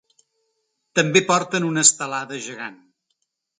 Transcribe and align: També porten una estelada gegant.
També 1.01 1.23
porten 1.27 1.69
una 1.69 1.85
estelada 1.89 2.43
gegant. 2.49 2.83